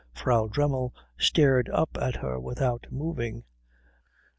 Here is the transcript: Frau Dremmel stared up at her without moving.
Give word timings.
Frau 0.15 0.47
Dremmel 0.47 0.95
stared 1.19 1.69
up 1.71 1.95
at 2.01 2.15
her 2.15 2.39
without 2.39 2.87
moving. 2.89 3.43